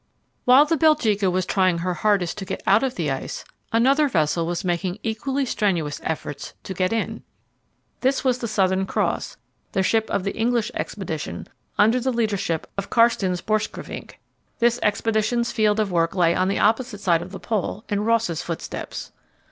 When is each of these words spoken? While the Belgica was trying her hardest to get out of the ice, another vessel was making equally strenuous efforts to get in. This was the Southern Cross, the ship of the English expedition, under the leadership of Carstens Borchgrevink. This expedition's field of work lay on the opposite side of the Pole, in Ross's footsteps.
While 0.45 0.65
the 0.65 0.77
Belgica 0.77 1.29
was 1.31 1.45
trying 1.45 1.77
her 1.77 1.93
hardest 1.93 2.39
to 2.39 2.45
get 2.45 2.63
out 2.65 2.81
of 2.81 2.95
the 2.95 3.11
ice, 3.11 3.45
another 3.71 4.07
vessel 4.09 4.47
was 4.47 4.63
making 4.65 4.97
equally 5.03 5.45
strenuous 5.45 6.01
efforts 6.03 6.55
to 6.63 6.73
get 6.73 6.91
in. 6.91 7.21
This 7.99 8.23
was 8.23 8.39
the 8.39 8.47
Southern 8.47 8.87
Cross, 8.87 9.37
the 9.73 9.83
ship 9.83 10.09
of 10.09 10.23
the 10.23 10.35
English 10.35 10.71
expedition, 10.73 11.45
under 11.77 11.99
the 11.99 12.11
leadership 12.11 12.65
of 12.79 12.89
Carstens 12.89 13.41
Borchgrevink. 13.43 14.13
This 14.57 14.79
expedition's 14.81 15.51
field 15.51 15.79
of 15.79 15.91
work 15.91 16.15
lay 16.15 16.33
on 16.33 16.47
the 16.47 16.57
opposite 16.57 16.99
side 17.01 17.21
of 17.21 17.31
the 17.31 17.39
Pole, 17.39 17.85
in 17.87 18.03
Ross's 18.03 18.41
footsteps. 18.41 19.11